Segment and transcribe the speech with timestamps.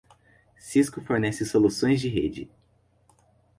[0.57, 2.49] Cisco fornece soluções de rede.